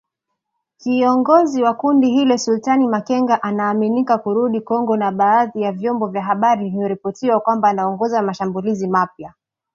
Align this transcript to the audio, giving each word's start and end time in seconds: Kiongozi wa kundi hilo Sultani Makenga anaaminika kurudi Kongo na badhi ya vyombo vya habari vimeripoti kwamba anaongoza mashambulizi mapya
Kiongozi 0.77 1.63
wa 1.63 1.73
kundi 1.73 2.09
hilo 2.09 2.37
Sultani 2.37 2.87
Makenga 2.87 3.43
anaaminika 3.43 4.17
kurudi 4.17 4.61
Kongo 4.61 4.97
na 4.97 5.11
badhi 5.11 5.61
ya 5.61 5.71
vyombo 5.71 6.07
vya 6.07 6.21
habari 6.23 6.69
vimeripoti 6.69 7.31
kwamba 7.45 7.69
anaongoza 7.69 8.21
mashambulizi 8.21 8.87
mapya 8.87 9.33